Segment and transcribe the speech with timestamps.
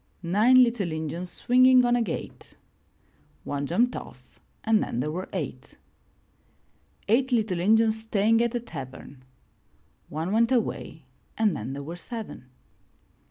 [0.23, 2.57] Nine little Injuns swinging on a gate—
[3.43, 5.77] One jumped off and then there were eight.
[7.07, 9.23] Eight little Injuns staying at a tavern—
[10.09, 11.05] One went away
[11.37, 12.45] and then there were seven.